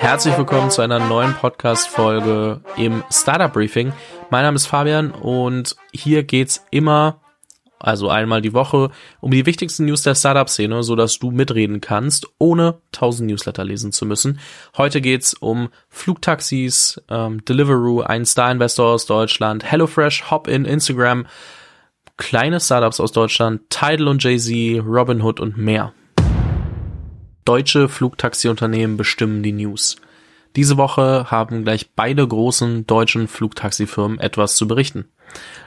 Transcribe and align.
Herzlich 0.00 0.38
willkommen 0.38 0.70
zu 0.70 0.80
einer 0.80 0.98
neuen 0.98 1.34
Podcast-Folge 1.34 2.62
im 2.78 3.04
Startup 3.10 3.52
Briefing. 3.52 3.92
Mein 4.30 4.44
Name 4.44 4.56
ist 4.56 4.66
Fabian 4.66 5.10
und 5.10 5.76
hier 5.92 6.22
geht's 6.22 6.64
immer, 6.70 7.20
also 7.78 8.08
einmal 8.08 8.40
die 8.40 8.54
Woche, 8.54 8.92
um 9.20 9.30
die 9.30 9.44
wichtigsten 9.44 9.84
News 9.84 10.02
der 10.02 10.14
Startup-Szene, 10.14 10.82
so 10.84 10.96
dass 10.96 11.18
du 11.18 11.30
mitreden 11.30 11.82
kannst, 11.82 12.26
ohne 12.38 12.80
tausend 12.92 13.28
Newsletter 13.30 13.62
lesen 13.62 13.92
zu 13.92 14.06
müssen. 14.06 14.40
Heute 14.74 15.02
geht's 15.02 15.34
um 15.34 15.68
Flugtaxis, 15.90 17.02
ähm, 17.10 17.44
Deliveroo, 17.44 18.00
ein 18.00 18.24
Star-Investor 18.24 18.94
aus 18.94 19.04
Deutschland, 19.04 19.70
HelloFresh, 19.70 20.30
Hopin, 20.30 20.64
Instagram, 20.64 21.26
kleine 22.16 22.58
Startups 22.58 23.00
aus 23.00 23.12
Deutschland, 23.12 23.68
Tidal 23.68 24.08
und 24.08 24.24
Jay-Z, 24.24 24.82
Robinhood 24.82 25.40
und 25.40 25.58
mehr. 25.58 25.92
Deutsche 27.44 27.88
Flugtaxiunternehmen 27.88 28.96
bestimmen 28.96 29.42
die 29.42 29.52
News. 29.52 29.96
Diese 30.56 30.76
Woche 30.76 31.30
haben 31.30 31.62
gleich 31.62 31.90
beide 31.94 32.26
großen 32.26 32.86
deutschen 32.86 33.28
Flugtaxifirmen 33.28 34.18
etwas 34.18 34.56
zu 34.56 34.66
berichten. 34.66 35.06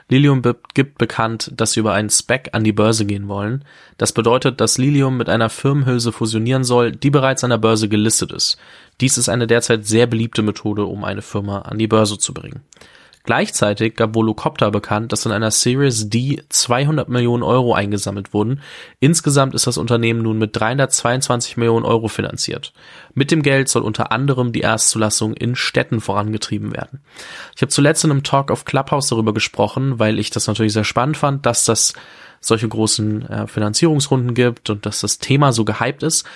Lilium 0.08 0.42
gibt 0.74 0.98
bekannt, 0.98 1.50
dass 1.56 1.72
sie 1.72 1.80
über 1.80 1.94
einen 1.94 2.10
Spec 2.10 2.50
an 2.52 2.64
die 2.64 2.72
Börse 2.72 3.06
gehen 3.06 3.28
wollen. 3.28 3.64
Das 3.96 4.12
bedeutet, 4.12 4.60
dass 4.60 4.76
Lilium 4.76 5.16
mit 5.16 5.30
einer 5.30 5.48
Firmenhülse 5.48 6.12
fusionieren 6.12 6.64
soll, 6.64 6.92
die 6.92 7.10
bereits 7.10 7.42
an 7.44 7.50
der 7.50 7.58
Börse 7.58 7.88
gelistet 7.88 8.30
ist. 8.32 8.58
Dies 9.00 9.16
ist 9.16 9.30
eine 9.30 9.46
derzeit 9.46 9.86
sehr 9.86 10.06
beliebte 10.06 10.42
Methode, 10.42 10.84
um 10.84 11.02
eine 11.04 11.22
Firma 11.22 11.60
an 11.60 11.78
die 11.78 11.86
Börse 11.88 12.18
zu 12.18 12.34
bringen. 12.34 12.60
Gleichzeitig 13.26 13.96
gab 13.96 14.14
Volocopter 14.14 14.70
bekannt, 14.70 15.10
dass 15.10 15.24
in 15.24 15.32
einer 15.32 15.50
Series 15.50 16.10
D 16.10 16.42
200 16.50 17.08
Millionen 17.08 17.42
Euro 17.42 17.72
eingesammelt 17.72 18.34
wurden. 18.34 18.60
Insgesamt 19.00 19.54
ist 19.54 19.66
das 19.66 19.78
Unternehmen 19.78 20.20
nun 20.20 20.36
mit 20.36 20.54
322 20.54 21.56
Millionen 21.56 21.86
Euro 21.86 22.08
finanziert. 22.08 22.74
Mit 23.14 23.30
dem 23.30 23.40
Geld 23.40 23.70
soll 23.70 23.82
unter 23.82 24.12
anderem 24.12 24.52
die 24.52 24.60
Erstzulassung 24.60 25.32
in 25.32 25.56
Städten 25.56 26.02
vorangetrieben 26.02 26.74
werden. 26.74 27.00
Ich 27.56 27.62
habe 27.62 27.70
zuletzt 27.70 28.04
in 28.04 28.10
einem 28.10 28.24
Talk 28.24 28.50
auf 28.50 28.66
Clubhouse 28.66 29.08
darüber 29.08 29.32
gesprochen, 29.32 29.98
weil 29.98 30.18
ich 30.18 30.28
das 30.28 30.46
natürlich 30.46 30.74
sehr 30.74 30.84
spannend 30.84 31.16
fand, 31.16 31.46
dass 31.46 31.64
das 31.64 31.94
solche 32.40 32.68
großen 32.68 33.26
äh, 33.26 33.46
Finanzierungsrunden 33.46 34.34
gibt 34.34 34.68
und 34.68 34.84
dass 34.84 35.00
das 35.00 35.16
Thema 35.16 35.54
so 35.54 35.64
gehypt 35.64 36.02
ist. 36.02 36.26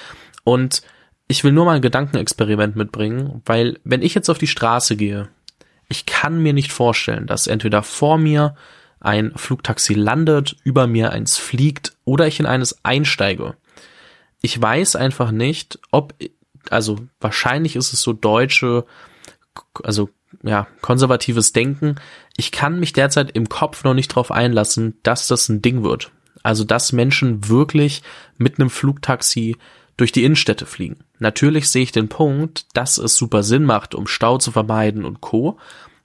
Und 0.43 0.81
ich 1.27 1.45
will 1.45 1.53
nur 1.53 1.67
mal 1.67 1.77
ein 1.77 1.83
Gedankenexperiment 1.83 2.77
mitbringen, 2.77 3.43
weil 3.45 3.79
wenn 3.85 4.01
ich 4.01 4.15
jetzt 4.15 4.31
auf 4.31 4.39
die 4.39 4.47
Straße 4.47 4.97
gehe 4.97 5.29
ich 5.89 6.07
kann 6.07 6.43
mir 6.43 6.53
nicht 6.53 6.73
vorstellen, 6.73 7.27
dass 7.27 7.47
entweder 7.47 7.83
vor 7.83 8.19
mir 8.19 8.55
ein 9.01 9.33
Flugtaxi 9.37 9.95
landet, 9.95 10.57
über 10.65 10.87
mir 10.87 11.13
eins 11.13 11.37
fliegt 11.37 11.97
oder 12.05 12.27
ich 12.27 12.41
in 12.41 12.47
eines 12.47 12.85
einsteige. 12.85 13.57
Ich 14.41 14.61
weiß 14.61 14.97
einfach 14.97 15.31
nicht, 15.31 15.79
ob, 15.91 16.15
also 16.71 16.99
wahrscheinlich 17.21 17.77
ist 17.77 17.93
es 17.93 18.03
so 18.03 18.13
deutsche, 18.13 18.85
also 19.83 20.11
ja, 20.43 20.67
konservatives 20.83 21.53
Denken. 21.53 21.97
Ich 22.37 22.53
kann 22.53 22.79
mich 22.79 22.93
derzeit 22.93 23.31
im 23.33 23.49
Kopf 23.49 23.85
noch 23.85 23.95
nicht 23.95 24.11
darauf 24.11 24.31
einlassen, 24.31 24.99
dass 25.03 25.27
das 25.27 25.49
ein 25.49 25.63
Ding 25.63 25.83
wird. 25.83 26.13
Also, 26.43 26.65
dass 26.65 26.93
Menschen 26.93 27.49
wirklich 27.49 28.03
mit 28.37 28.59
einem 28.59 28.71
Flugtaxi 28.71 29.57
durch 29.99 30.13
die 30.13 30.25
Innenstädte 30.25 30.65
fliegen. 30.65 31.05
Natürlich 31.19 31.69
sehe 31.69 31.83
ich 31.83 31.93
den 31.93 32.09
Punkt, 32.09 32.67
dass 32.73 32.97
es 32.97 33.17
super 33.17 33.43
Sinn 33.43 33.65
macht, 33.65 33.95
um 33.95 34.07
Stau 34.07 34.39
zu 34.39 34.53
vermeiden 34.53 35.05
und 35.05 35.21
Co. 35.21 35.59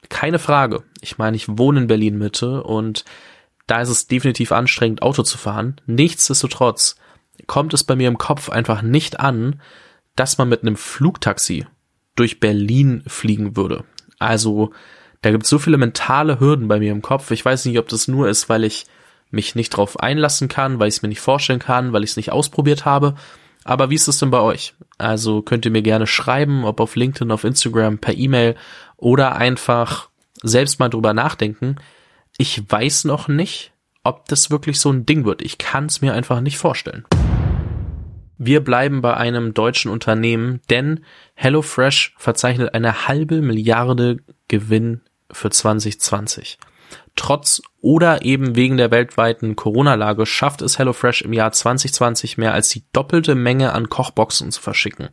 Keine 0.09 0.39
Frage. 0.39 0.83
Ich 0.99 1.17
meine, 1.19 1.37
ich 1.37 1.47
wohne 1.47 1.81
in 1.81 1.87
Berlin 1.87 2.17
Mitte 2.17 2.63
und 2.63 3.05
da 3.67 3.81
ist 3.81 3.89
es 3.89 4.07
definitiv 4.07 4.51
anstrengend, 4.51 5.03
Auto 5.03 5.21
zu 5.21 5.37
fahren. 5.37 5.79
Nichtsdestotrotz 5.85 6.97
kommt 7.45 7.73
es 7.73 7.83
bei 7.83 7.95
mir 7.95 8.07
im 8.07 8.17
Kopf 8.17 8.49
einfach 8.49 8.81
nicht 8.81 9.19
an, 9.19 9.61
dass 10.15 10.39
man 10.39 10.49
mit 10.49 10.63
einem 10.63 10.75
Flugtaxi 10.75 11.67
durch 12.15 12.39
Berlin 12.39 13.03
fliegen 13.05 13.55
würde. 13.55 13.83
Also, 14.17 14.71
da 15.21 15.29
gibt 15.29 15.43
es 15.43 15.49
so 15.49 15.59
viele 15.59 15.77
mentale 15.77 16.39
Hürden 16.39 16.67
bei 16.67 16.79
mir 16.79 16.91
im 16.91 17.03
Kopf. 17.03 17.29
Ich 17.29 17.45
weiß 17.45 17.65
nicht, 17.65 17.77
ob 17.77 17.89
das 17.89 18.07
nur 18.07 18.27
ist, 18.27 18.49
weil 18.49 18.63
ich 18.63 18.85
mich 19.29 19.53
nicht 19.53 19.69
drauf 19.69 19.99
einlassen 19.99 20.47
kann, 20.47 20.79
weil 20.79 20.87
ich 20.87 20.95
es 20.95 21.01
mir 21.03 21.09
nicht 21.09 21.21
vorstellen 21.21 21.59
kann, 21.59 21.93
weil 21.93 22.03
ich 22.03 22.11
es 22.11 22.17
nicht 22.17 22.31
ausprobiert 22.31 22.85
habe 22.85 23.15
aber 23.63 23.89
wie 23.89 23.95
ist 23.95 24.07
es 24.07 24.19
denn 24.19 24.31
bei 24.31 24.39
euch? 24.39 24.73
Also 24.97 25.41
könnt 25.41 25.65
ihr 25.65 25.71
mir 25.71 25.81
gerne 25.81 26.07
schreiben, 26.07 26.65
ob 26.65 26.79
auf 26.79 26.95
LinkedIn, 26.95 27.31
auf 27.31 27.43
Instagram, 27.43 27.97
per 27.97 28.15
E-Mail 28.15 28.55
oder 28.97 29.35
einfach 29.35 30.09
selbst 30.41 30.79
mal 30.79 30.89
drüber 30.89 31.13
nachdenken. 31.13 31.77
Ich 32.37 32.63
weiß 32.69 33.05
noch 33.05 33.27
nicht, 33.27 33.71
ob 34.03 34.27
das 34.27 34.51
wirklich 34.51 34.79
so 34.79 34.91
ein 34.91 35.05
Ding 35.05 35.25
wird. 35.25 35.41
Ich 35.41 35.57
kann 35.57 35.85
es 35.85 36.01
mir 36.01 36.13
einfach 36.13 36.41
nicht 36.41 36.57
vorstellen. 36.57 37.05
Wir 38.37 38.61
bleiben 38.61 39.01
bei 39.01 39.15
einem 39.15 39.53
deutschen 39.53 39.91
Unternehmen, 39.91 40.59
denn 40.69 41.05
HelloFresh 41.35 42.15
verzeichnet 42.17 42.73
eine 42.73 43.07
halbe 43.07 43.41
Milliarde 43.41 44.17
Gewinn 44.47 45.01
für 45.31 45.49
2020. 45.49 46.57
Trotz 47.15 47.61
oder 47.79 48.25
eben 48.25 48.55
wegen 48.55 48.77
der 48.77 48.89
weltweiten 48.89 49.55
Corona-Lage 49.55 50.25
schafft 50.25 50.61
es 50.63 50.79
HelloFresh 50.79 51.21
im 51.21 51.33
Jahr 51.33 51.51
2020 51.51 52.37
mehr 52.37 52.53
als 52.53 52.69
die 52.69 52.83
doppelte 52.91 53.35
Menge 53.35 53.73
an 53.73 53.89
Kochboxen 53.89 54.51
zu 54.51 54.61
verschicken. 54.61 55.09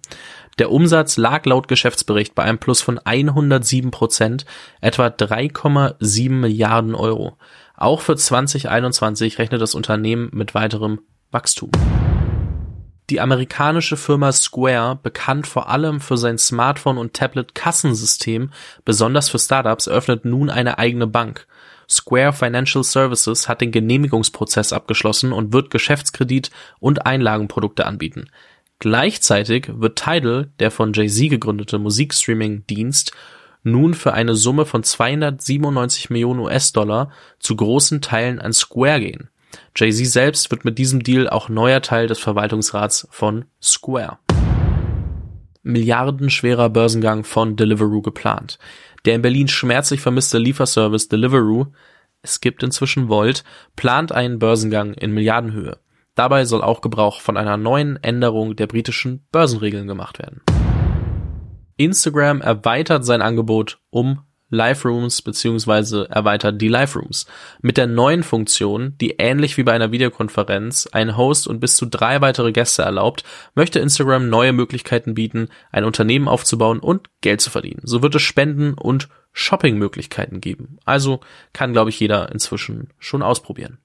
Der 0.58 0.70
Umsatz 0.70 1.16
lag 1.16 1.44
laut 1.44 1.68
Geschäftsbericht 1.68 2.34
bei 2.34 2.42
einem 2.42 2.58
Plus 2.58 2.80
von 2.80 2.98
107 2.98 3.90
Prozent, 3.90 4.46
etwa 4.80 5.06
3,7 5.08 6.30
Milliarden 6.30 6.94
Euro. 6.94 7.36
Auch 7.76 8.00
für 8.00 8.16
2021 8.16 9.38
rechnet 9.38 9.60
das 9.60 9.74
Unternehmen 9.74 10.30
mit 10.32 10.54
weiterem 10.54 11.00
Wachstum. 11.30 11.70
Die 13.10 13.20
amerikanische 13.20 13.96
Firma 13.96 14.30
Square, 14.30 15.00
bekannt 15.02 15.48
vor 15.48 15.68
allem 15.68 16.00
für 16.00 16.16
sein 16.16 16.38
Smartphone- 16.38 16.98
und 16.98 17.12
Tablet-Kassensystem, 17.12 18.52
besonders 18.84 19.28
für 19.28 19.40
Startups, 19.40 19.88
eröffnet 19.88 20.24
nun 20.24 20.48
eine 20.48 20.78
eigene 20.78 21.08
Bank. 21.08 21.48
Square 21.90 22.32
Financial 22.32 22.84
Services 22.84 23.48
hat 23.48 23.60
den 23.60 23.72
Genehmigungsprozess 23.72 24.72
abgeschlossen 24.72 25.32
und 25.32 25.52
wird 25.52 25.70
Geschäftskredit 25.70 26.50
und 26.78 27.04
Einlagenprodukte 27.04 27.84
anbieten. 27.84 28.30
Gleichzeitig 28.78 29.70
wird 29.74 29.98
Tidal, 29.98 30.50
der 30.58 30.70
von 30.70 30.92
Jay-Z 30.92 31.28
gegründete 31.28 31.78
Musikstreaming-Dienst, 31.78 33.12
nun 33.62 33.92
für 33.92 34.14
eine 34.14 34.34
Summe 34.34 34.64
von 34.64 34.82
297 34.82 36.08
Millionen 36.08 36.40
US-Dollar 36.40 37.10
zu 37.40 37.56
großen 37.56 38.00
Teilen 38.00 38.40
an 38.40 38.54
Square 38.54 39.00
gehen. 39.00 39.28
Jay-Z 39.76 40.06
selbst 40.06 40.50
wird 40.50 40.64
mit 40.64 40.78
diesem 40.78 41.02
Deal 41.02 41.28
auch 41.28 41.48
neuer 41.48 41.82
Teil 41.82 42.06
des 42.06 42.20
Verwaltungsrats 42.20 43.06
von 43.10 43.44
Square. 43.60 44.18
Milliardenschwerer 45.72 46.68
Börsengang 46.70 47.24
von 47.24 47.56
Deliveroo 47.56 48.02
geplant. 48.02 48.58
Der 49.04 49.14
in 49.14 49.22
Berlin 49.22 49.48
schmerzlich 49.48 50.00
vermisste 50.00 50.38
Lieferservice 50.38 51.08
Deliveroo, 51.08 51.66
es 52.22 52.40
gibt 52.40 52.62
inzwischen 52.62 53.08
Volt, 53.08 53.44
plant 53.76 54.12
einen 54.12 54.38
Börsengang 54.38 54.92
in 54.94 55.12
Milliardenhöhe. 55.12 55.78
Dabei 56.14 56.44
soll 56.44 56.60
auch 56.60 56.80
Gebrauch 56.82 57.20
von 57.20 57.36
einer 57.36 57.56
neuen 57.56 57.96
Änderung 58.02 58.56
der 58.56 58.66
britischen 58.66 59.26
Börsenregeln 59.32 59.86
gemacht 59.86 60.18
werden. 60.18 60.42
Instagram 61.76 62.42
erweitert 62.42 63.06
sein 63.06 63.22
Angebot 63.22 63.80
um 63.88 64.20
Live 64.50 64.84
Rooms 64.84 65.22
beziehungsweise 65.22 66.08
erweitert 66.10 66.60
die 66.60 66.68
Live 66.68 66.96
Rooms. 66.96 67.26
Mit 67.62 67.76
der 67.76 67.86
neuen 67.86 68.22
Funktion, 68.22 68.96
die 69.00 69.12
ähnlich 69.18 69.56
wie 69.56 69.62
bei 69.62 69.72
einer 69.72 69.92
Videokonferenz 69.92 70.88
einen 70.92 71.16
Host 71.16 71.48
und 71.48 71.60
bis 71.60 71.76
zu 71.76 71.86
drei 71.86 72.20
weitere 72.20 72.52
Gäste 72.52 72.82
erlaubt, 72.82 73.24
möchte 73.54 73.78
Instagram 73.78 74.28
neue 74.28 74.52
Möglichkeiten 74.52 75.14
bieten, 75.14 75.48
ein 75.70 75.84
Unternehmen 75.84 76.28
aufzubauen 76.28 76.80
und 76.80 77.08
Geld 77.20 77.40
zu 77.40 77.50
verdienen. 77.50 77.80
So 77.84 78.02
wird 78.02 78.14
es 78.14 78.22
Spenden 78.22 78.74
und 78.74 79.08
Shopping-Möglichkeiten 79.32 80.40
geben. 80.40 80.78
Also 80.84 81.20
kann, 81.52 81.72
glaube 81.72 81.90
ich, 81.90 82.00
jeder 82.00 82.32
inzwischen 82.32 82.88
schon 82.98 83.22
ausprobieren. 83.22 83.78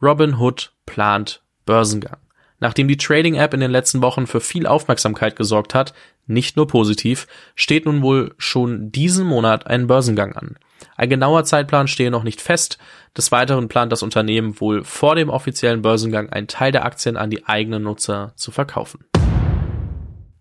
Robinhood 0.00 0.72
plant 0.86 1.42
Börsengang. 1.64 2.18
Nachdem 2.62 2.86
die 2.86 2.96
Trading-App 2.96 3.54
in 3.54 3.58
den 3.58 3.72
letzten 3.72 4.02
Wochen 4.02 4.28
für 4.28 4.40
viel 4.40 4.68
Aufmerksamkeit 4.68 5.34
gesorgt 5.34 5.74
hat, 5.74 5.94
nicht 6.28 6.56
nur 6.56 6.68
positiv, 6.68 7.26
steht 7.56 7.86
nun 7.86 8.02
wohl 8.02 8.36
schon 8.38 8.92
diesen 8.92 9.26
Monat 9.26 9.66
ein 9.66 9.88
Börsengang 9.88 10.36
an. 10.36 10.54
Ein 10.96 11.10
genauer 11.10 11.42
Zeitplan 11.42 11.88
stehe 11.88 12.12
noch 12.12 12.22
nicht 12.22 12.40
fest. 12.40 12.78
Des 13.16 13.32
Weiteren 13.32 13.66
plant 13.66 13.90
das 13.90 14.04
Unternehmen 14.04 14.60
wohl 14.60 14.84
vor 14.84 15.16
dem 15.16 15.28
offiziellen 15.28 15.82
Börsengang 15.82 16.30
einen 16.30 16.46
Teil 16.46 16.70
der 16.70 16.84
Aktien 16.84 17.16
an 17.16 17.30
die 17.30 17.44
eigenen 17.46 17.82
Nutzer 17.82 18.32
zu 18.36 18.52
verkaufen. 18.52 19.06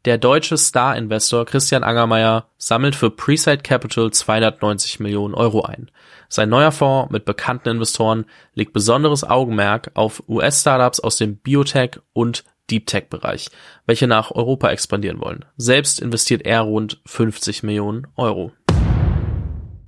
Der 0.05 0.17
deutsche 0.17 0.57
Star-Investor 0.57 1.45
Christian 1.45 1.83
Angermeier 1.83 2.47
sammelt 2.57 2.95
für 2.95 3.11
Preside 3.11 3.61
Capital 3.61 4.09
290 4.09 4.99
Millionen 4.99 5.35
Euro 5.35 5.61
ein. 5.61 5.91
Sein 6.27 6.49
neuer 6.49 6.71
Fonds 6.71 7.11
mit 7.11 7.23
bekannten 7.23 7.69
Investoren 7.69 8.25
legt 8.55 8.73
besonderes 8.73 9.23
Augenmerk 9.23 9.91
auf 9.93 10.23
US-Startups 10.27 11.01
aus 11.01 11.17
dem 11.17 11.37
Biotech- 11.37 11.99
und 12.13 12.43
Deep 12.71 12.87
Tech-Bereich, 12.87 13.49
welche 13.85 14.07
nach 14.07 14.31
Europa 14.31 14.71
expandieren 14.71 15.21
wollen. 15.21 15.45
Selbst 15.57 15.99
investiert 15.99 16.47
er 16.47 16.61
rund 16.61 16.99
50 17.05 17.61
Millionen 17.61 18.07
Euro. 18.15 18.51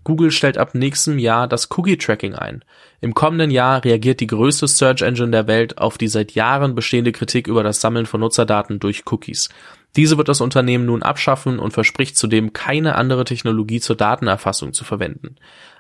Google 0.03 0.31
stellt 0.31 0.57
ab 0.57 0.75
nächstem 0.75 1.17
Jahr 1.17 1.47
das 1.47 1.69
Cookie-Tracking 1.71 2.35
ein. 2.35 2.63
Im 3.01 3.13
kommenden 3.13 3.51
Jahr 3.51 3.83
reagiert 3.83 4.19
die 4.19 4.27
größte 4.27 4.67
Search 4.67 5.01
Engine 5.01 5.31
der 5.31 5.47
Welt 5.47 5.77
auf 5.77 5.97
die 5.97 6.09
seit 6.09 6.33
Jahren 6.33 6.75
bestehende 6.75 7.13
Kritik 7.13 7.47
über 7.47 7.63
das 7.63 7.81
Sammeln 7.81 8.05
von 8.05 8.19
Nutzerdaten 8.19 8.79
durch 8.79 9.03
Cookies. 9.09 9.49
Diese 9.95 10.17
wird 10.17 10.27
das 10.27 10.41
Unternehmen 10.41 10.85
nun 10.85 11.03
abschaffen 11.03 11.59
und 11.59 11.71
verspricht 11.71 12.17
zudem 12.17 12.53
keine 12.53 12.95
andere 12.95 13.25
Technologie 13.25 13.79
zur 13.79 13.95
Datenerfassung 13.95 14.73
zu 14.73 14.83
verwenden. 14.83 15.35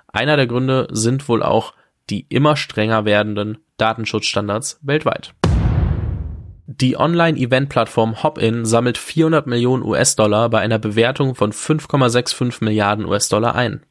Einer 0.07 0.37
der 0.37 0.47
Gründe 0.47 0.87
sind 0.91 1.27
wohl 1.27 1.41
auch 1.41 1.73
die 2.09 2.25
immer 2.29 2.55
strenger 2.55 3.05
werdenden 3.05 3.57
Datenschutzstandards 3.77 4.79
weltweit. 4.81 5.33
Die 6.65 6.97
Online-Event-Plattform 6.97 8.23
Hopin 8.23 8.65
sammelt 8.65 8.97
400 8.97 9.47
Millionen 9.47 9.83
US-Dollar 9.83 10.49
bei 10.49 10.59
einer 10.59 10.79
Bewertung 10.79 11.35
von 11.35 11.51
5,65 11.51 12.63
Milliarden 12.63 13.05
US-Dollar 13.05 13.55
ein. 13.55 13.85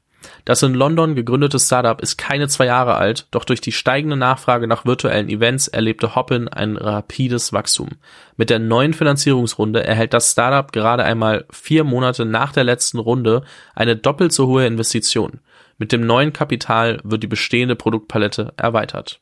Das 0.44 0.62
in 0.62 0.74
London 0.74 1.14
gegründete 1.14 1.58
Startup 1.58 2.00
ist 2.00 2.16
keine 2.16 2.48
zwei 2.48 2.66
Jahre 2.66 2.94
alt, 2.94 3.26
doch 3.30 3.44
durch 3.44 3.60
die 3.60 3.72
steigende 3.72 4.16
Nachfrage 4.16 4.66
nach 4.66 4.84
virtuellen 4.84 5.28
Events 5.28 5.68
erlebte 5.68 6.14
Hopin 6.14 6.48
ein 6.48 6.76
rapides 6.76 7.52
Wachstum. 7.52 7.88
Mit 8.36 8.50
der 8.50 8.58
neuen 8.58 8.94
Finanzierungsrunde 8.94 9.84
erhält 9.84 10.12
das 10.14 10.32
Startup 10.32 10.72
gerade 10.72 11.04
einmal 11.04 11.44
vier 11.50 11.84
Monate 11.84 12.24
nach 12.24 12.52
der 12.52 12.64
letzten 12.64 12.98
Runde 12.98 13.42
eine 13.74 13.96
doppelt 13.96 14.32
so 14.32 14.46
hohe 14.46 14.66
Investition. 14.66 15.40
Mit 15.78 15.92
dem 15.92 16.06
neuen 16.06 16.32
Kapital 16.32 17.00
wird 17.02 17.22
die 17.22 17.28
bestehende 17.28 17.76
Produktpalette 17.76 18.52
erweitert. 18.56 19.20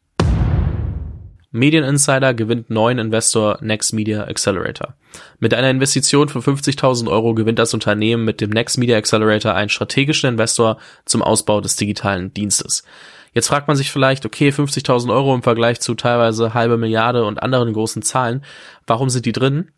Medieninsider 1.52 2.32
gewinnt 2.32 2.70
neuen 2.70 2.98
Investor 2.98 3.58
Next 3.60 3.92
Media 3.92 4.24
Accelerator. 4.24 4.94
Mit 5.40 5.52
einer 5.52 5.70
Investition 5.70 6.28
von 6.28 6.42
50.000 6.42 7.10
Euro 7.10 7.34
gewinnt 7.34 7.58
das 7.58 7.74
Unternehmen 7.74 8.24
mit 8.24 8.40
dem 8.40 8.50
Next 8.50 8.78
Media 8.78 8.96
Accelerator 8.96 9.54
einen 9.54 9.68
strategischen 9.68 10.30
Investor 10.30 10.78
zum 11.04 11.22
Ausbau 11.22 11.60
des 11.60 11.74
digitalen 11.76 12.32
Dienstes. 12.32 12.84
Jetzt 13.32 13.48
fragt 13.48 13.68
man 13.68 13.76
sich 13.76 13.90
vielleicht, 13.90 14.26
okay, 14.26 14.50
50.000 14.50 15.12
Euro 15.12 15.34
im 15.34 15.42
Vergleich 15.42 15.80
zu 15.80 15.94
teilweise 15.94 16.54
halbe 16.54 16.76
Milliarde 16.76 17.24
und 17.24 17.42
anderen 17.42 17.72
großen 17.72 18.02
Zahlen, 18.02 18.44
warum 18.86 19.10
sind 19.10 19.26
die 19.26 19.32
drin? 19.32 19.70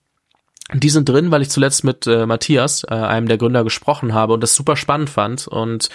Die 0.75 0.89
sind 0.89 1.09
drin, 1.09 1.31
weil 1.31 1.43
ich 1.43 1.51
zuletzt 1.51 1.85
mit 1.85 2.07
äh, 2.07 2.25
Matthias, 2.25 2.85
äh, 2.85 2.95
einem 2.95 3.29
der 3.29 3.37
Gründer, 3.37 3.65
gesprochen 3.65 4.15
habe 4.15 4.33
und 4.33 4.43
das 4.43 4.55
super 4.55 4.77
spannend 4.77 5.11
fand 5.11 5.47
und 5.49 5.91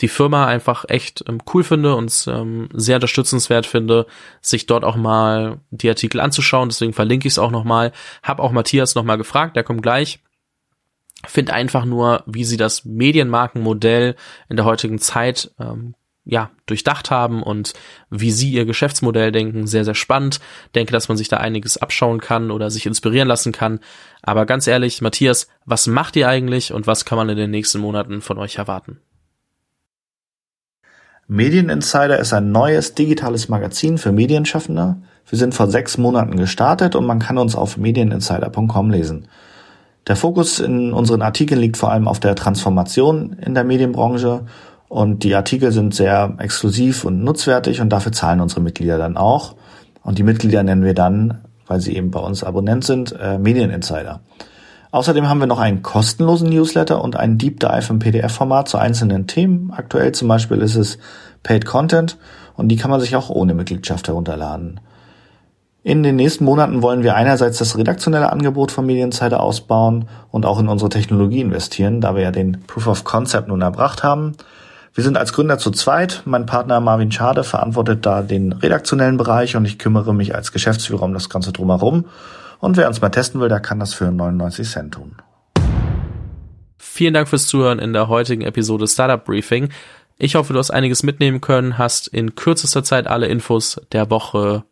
die 0.00 0.08
Firma 0.08 0.46
einfach 0.46 0.84
echt 0.88 1.24
ähm, 1.28 1.38
cool 1.52 1.64
finde 1.64 1.94
und 1.94 2.26
ähm, 2.28 2.68
sehr 2.72 2.96
unterstützenswert 2.96 3.66
finde, 3.66 4.06
sich 4.40 4.66
dort 4.66 4.84
auch 4.84 4.96
mal 4.96 5.58
die 5.70 5.88
Artikel 5.88 6.20
anzuschauen. 6.20 6.68
Deswegen 6.68 6.92
verlinke 6.92 7.28
ich 7.28 7.34
es 7.34 7.38
auch 7.38 7.50
nochmal. 7.50 7.92
Hab 8.22 8.40
auch 8.40 8.52
Matthias 8.52 8.94
nochmal 8.94 9.18
gefragt, 9.18 9.56
der 9.56 9.64
kommt 9.64 9.82
gleich. 9.82 10.20
Find 11.26 11.50
einfach 11.50 11.84
nur, 11.84 12.22
wie 12.26 12.44
sie 12.44 12.56
das 12.56 12.84
Medienmarkenmodell 12.86 14.16
in 14.48 14.56
der 14.56 14.64
heutigen 14.64 14.98
Zeit 14.98 15.50
ähm, 15.60 15.94
ja, 16.24 16.50
durchdacht 16.66 17.10
haben 17.10 17.42
und 17.42 17.74
wie 18.08 18.30
sie 18.30 18.50
ihr 18.52 18.64
Geschäftsmodell 18.64 19.32
denken, 19.32 19.66
sehr, 19.66 19.84
sehr 19.84 19.94
spannend. 19.94 20.40
Denke, 20.74 20.92
dass 20.92 21.08
man 21.08 21.18
sich 21.18 21.28
da 21.28 21.38
einiges 21.38 21.76
abschauen 21.76 22.20
kann 22.20 22.50
oder 22.50 22.70
sich 22.70 22.86
inspirieren 22.86 23.28
lassen 23.28 23.52
kann. 23.52 23.80
Aber 24.22 24.46
ganz 24.46 24.66
ehrlich, 24.66 25.02
Matthias, 25.02 25.48
was 25.66 25.86
macht 25.86 26.16
ihr 26.16 26.28
eigentlich 26.28 26.72
und 26.72 26.86
was 26.86 27.04
kann 27.04 27.18
man 27.18 27.28
in 27.28 27.36
den 27.36 27.50
nächsten 27.50 27.80
Monaten 27.80 28.22
von 28.22 28.38
euch 28.38 28.56
erwarten? 28.56 29.00
Medieninsider 31.32 32.18
ist 32.18 32.32
ein 32.32 32.50
neues 32.50 32.96
digitales 32.96 33.48
Magazin 33.48 33.98
für 33.98 34.10
Medienschaffende. 34.10 34.96
Wir 35.28 35.38
sind 35.38 35.54
vor 35.54 35.68
sechs 35.68 35.96
Monaten 35.96 36.34
gestartet 36.34 36.96
und 36.96 37.06
man 37.06 37.20
kann 37.20 37.38
uns 37.38 37.54
auf 37.54 37.76
medieninsider.com 37.76 38.90
lesen. 38.90 39.28
Der 40.08 40.16
Fokus 40.16 40.58
in 40.58 40.92
unseren 40.92 41.22
Artikeln 41.22 41.60
liegt 41.60 41.76
vor 41.76 41.92
allem 41.92 42.08
auf 42.08 42.18
der 42.18 42.34
Transformation 42.34 43.34
in 43.34 43.54
der 43.54 43.62
Medienbranche 43.62 44.40
und 44.88 45.22
die 45.22 45.36
Artikel 45.36 45.70
sind 45.70 45.94
sehr 45.94 46.34
exklusiv 46.38 47.04
und 47.04 47.22
nutzwertig 47.22 47.80
und 47.80 47.90
dafür 47.90 48.10
zahlen 48.10 48.40
unsere 48.40 48.60
Mitglieder 48.60 48.98
dann 48.98 49.16
auch. 49.16 49.54
Und 50.02 50.18
die 50.18 50.24
Mitglieder 50.24 50.64
nennen 50.64 50.82
wir 50.82 50.94
dann, 50.94 51.42
weil 51.68 51.80
sie 51.80 51.94
eben 51.94 52.10
bei 52.10 52.18
uns 52.18 52.42
Abonnent 52.42 52.82
sind, 52.82 53.12
äh, 53.12 53.38
Medieninsider. 53.38 54.20
Außerdem 54.92 55.28
haben 55.28 55.40
wir 55.40 55.46
noch 55.46 55.60
einen 55.60 55.82
kostenlosen 55.82 56.50
Newsletter 56.50 57.02
und 57.02 57.16
einen 57.16 57.38
Deep 57.38 57.60
Dive 57.60 57.86
im 57.90 58.00
PDF-Format 58.00 58.68
zu 58.68 58.78
einzelnen 58.78 59.26
Themen. 59.26 59.72
Aktuell 59.72 60.12
zum 60.12 60.26
Beispiel 60.26 60.58
ist 60.58 60.74
es 60.74 60.98
Paid 61.42 61.64
Content 61.64 62.18
und 62.56 62.68
die 62.68 62.76
kann 62.76 62.90
man 62.90 63.00
sich 63.00 63.14
auch 63.14 63.30
ohne 63.30 63.54
Mitgliedschaft 63.54 64.08
herunterladen. 64.08 64.80
In 65.82 66.02
den 66.02 66.16
nächsten 66.16 66.44
Monaten 66.44 66.82
wollen 66.82 67.02
wir 67.02 67.14
einerseits 67.14 67.58
das 67.58 67.78
redaktionelle 67.78 68.30
Angebot 68.30 68.70
von 68.70 68.84
Medienzeiter 68.84 69.40
ausbauen 69.40 70.08
und 70.30 70.44
auch 70.44 70.58
in 70.58 70.68
unsere 70.68 70.90
Technologie 70.90 71.40
investieren, 71.40 72.02
da 72.02 72.14
wir 72.14 72.22
ja 72.22 72.30
den 72.32 72.60
Proof 72.66 72.86
of 72.86 73.04
Concept 73.04 73.48
nun 73.48 73.62
erbracht 73.62 74.02
haben. 74.02 74.32
Wir 74.92 75.04
sind 75.04 75.16
als 75.16 75.32
Gründer 75.32 75.56
zu 75.56 75.70
zweit. 75.70 76.22
Mein 76.26 76.44
Partner 76.44 76.80
Marvin 76.80 77.12
Schade 77.12 77.44
verantwortet 77.44 78.04
da 78.04 78.22
den 78.22 78.52
redaktionellen 78.52 79.16
Bereich 79.16 79.56
und 79.56 79.64
ich 79.64 79.78
kümmere 79.78 80.12
mich 80.12 80.34
als 80.34 80.52
Geschäftsführer 80.52 81.04
um 81.04 81.14
das 81.14 81.30
Ganze 81.30 81.52
drumherum. 81.52 82.06
Und 82.60 82.76
wer 82.76 82.88
uns 82.88 83.00
mal 83.00 83.08
testen 83.08 83.40
will, 83.40 83.48
der 83.48 83.60
kann 83.60 83.80
das 83.80 83.94
für 83.94 84.10
99 84.10 84.68
Cent 84.68 84.94
tun. 84.94 85.16
Vielen 86.76 87.14
Dank 87.14 87.28
fürs 87.28 87.46
Zuhören 87.46 87.78
in 87.78 87.92
der 87.92 88.08
heutigen 88.08 88.42
Episode 88.42 88.86
Startup 88.86 89.24
Briefing. 89.24 89.70
Ich 90.18 90.34
hoffe, 90.34 90.52
du 90.52 90.58
hast 90.58 90.70
einiges 90.70 91.02
mitnehmen 91.02 91.40
können, 91.40 91.78
hast 91.78 92.08
in 92.08 92.34
kürzester 92.34 92.84
Zeit 92.84 93.06
alle 93.06 93.26
Infos 93.26 93.80
der 93.92 94.10
Woche 94.10 94.64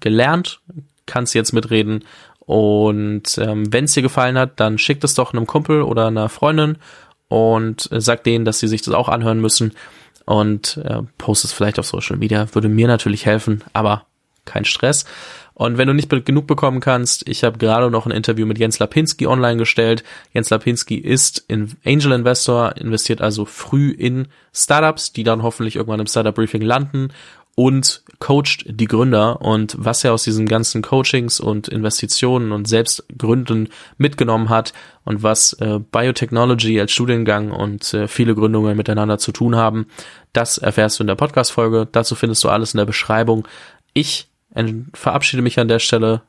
gelernt, 0.00 0.60
kannst 1.06 1.34
jetzt 1.34 1.52
mitreden. 1.52 2.04
Und 2.40 3.38
ähm, 3.38 3.72
wenn 3.72 3.84
es 3.84 3.92
dir 3.92 4.02
gefallen 4.02 4.36
hat, 4.36 4.58
dann 4.58 4.78
schick 4.78 5.02
es 5.04 5.14
doch 5.14 5.32
einem 5.32 5.46
Kumpel 5.46 5.82
oder 5.82 6.08
einer 6.08 6.28
Freundin 6.28 6.78
und 7.28 7.90
äh, 7.92 8.00
sag 8.00 8.24
denen, 8.24 8.44
dass 8.44 8.58
sie 8.58 8.66
sich 8.66 8.82
das 8.82 8.94
auch 8.94 9.08
anhören 9.08 9.40
müssen. 9.40 9.72
Und 10.24 10.78
äh, 10.78 11.02
post 11.18 11.44
es 11.44 11.52
vielleicht 11.52 11.78
auf 11.78 11.86
Social 11.86 12.16
Media. 12.16 12.52
Würde 12.52 12.68
mir 12.68 12.88
natürlich 12.88 13.26
helfen, 13.26 13.62
aber 13.72 14.06
kein 14.44 14.64
Stress. 14.64 15.04
Und 15.54 15.76
wenn 15.76 15.88
du 15.88 15.92
nicht 15.92 16.08
genug 16.24 16.46
bekommen 16.46 16.80
kannst, 16.80 17.28
ich 17.28 17.44
habe 17.44 17.58
gerade 17.58 17.90
noch 17.90 18.06
ein 18.06 18.12
Interview 18.12 18.46
mit 18.46 18.58
Jens 18.58 18.78
Lapinski 18.78 19.26
online 19.26 19.58
gestellt. 19.58 20.04
Jens 20.32 20.48
Lapinski 20.48 20.96
ist 20.96 21.44
in 21.48 21.76
Angel 21.84 22.12
Investor, 22.12 22.76
investiert 22.76 23.20
also 23.20 23.44
früh 23.44 23.90
in 23.90 24.28
Startups, 24.54 25.12
die 25.12 25.22
dann 25.22 25.42
hoffentlich 25.42 25.76
irgendwann 25.76 26.00
im 26.00 26.06
Startup 26.06 26.34
Briefing 26.34 26.62
landen 26.62 27.10
und 27.56 28.04
coacht 28.20 28.64
die 28.66 28.86
Gründer 28.86 29.42
und 29.42 29.74
was 29.78 30.02
er 30.02 30.14
aus 30.14 30.22
diesen 30.22 30.46
ganzen 30.46 30.80
Coachings 30.80 31.40
und 31.40 31.68
Investitionen 31.68 32.52
und 32.52 32.66
Selbstgründen 32.66 33.68
mitgenommen 33.98 34.48
hat 34.48 34.72
und 35.04 35.22
was 35.22 35.52
äh, 35.60 35.78
Biotechnology 35.78 36.80
als 36.80 36.92
Studiengang 36.92 37.50
und 37.50 37.92
äh, 37.92 38.08
viele 38.08 38.34
Gründungen 38.34 38.78
miteinander 38.78 39.18
zu 39.18 39.30
tun 39.30 39.56
haben, 39.56 39.88
das 40.32 40.56
erfährst 40.56 40.98
du 40.98 41.02
in 41.02 41.08
der 41.08 41.16
Podcast-Folge. 41.16 41.86
Dazu 41.92 42.14
findest 42.14 42.42
du 42.44 42.48
alles 42.48 42.72
in 42.72 42.78
der 42.78 42.86
Beschreibung. 42.86 43.46
Ich 43.92 44.29
verabschiede 44.94 45.42
mich 45.42 45.58
an 45.58 45.68
der 45.68 45.78
Stelle. 45.78 46.22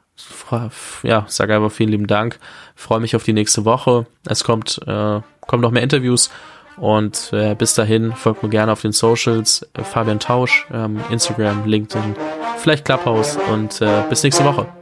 Ja, 1.03 1.25
sage 1.27 1.55
einfach 1.55 1.71
vielen 1.71 1.89
lieben 1.89 2.07
Dank. 2.07 2.39
Freue 2.75 2.99
mich 2.99 3.15
auf 3.15 3.23
die 3.23 3.33
nächste 3.33 3.65
Woche. 3.65 4.05
Es 4.27 4.43
kommt, 4.43 4.79
äh, 4.85 5.21
kommen 5.41 5.61
noch 5.61 5.71
mehr 5.71 5.83
Interviews. 5.83 6.29
Und 6.77 7.31
äh, 7.33 7.55
bis 7.55 7.75
dahin 7.75 8.13
folgt 8.13 8.43
mir 8.43 8.49
gerne 8.49 8.71
auf 8.71 8.81
den 8.81 8.91
Socials. 8.91 9.67
Äh, 9.73 9.83
Fabian 9.83 10.19
Tausch, 10.19 10.67
ähm, 10.73 10.99
Instagram, 11.09 11.65
LinkedIn, 11.65 12.15
vielleicht 12.57 12.85
Clubhouse 12.85 13.37
und 13.51 13.81
äh, 13.81 14.03
bis 14.09 14.23
nächste 14.23 14.45
Woche. 14.45 14.80